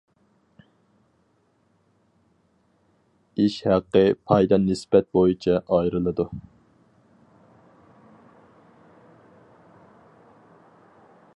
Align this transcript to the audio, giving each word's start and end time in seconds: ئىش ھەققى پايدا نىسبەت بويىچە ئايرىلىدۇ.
ئىش 3.43 3.57
ھەققى 3.71 4.01
پايدا 4.31 4.59
نىسبەت 4.63 5.07
بويىچە 5.17 5.59
ئايرىلىدۇ. 5.75 6.25